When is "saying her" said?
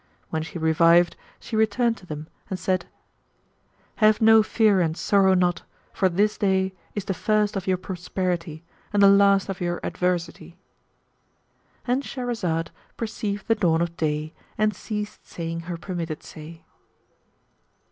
15.27-15.77